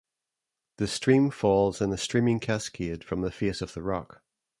The 0.77 0.87
stream 0.87 1.29
falls 1.29 1.79
in 1.79 1.91
a 1.91 1.95
steaming 1.97 2.39
cascade 2.39 3.03
from 3.03 3.21
the 3.21 3.29
face 3.29 3.61
of 3.61 3.75
the 3.75 3.83
rock. 3.83 4.23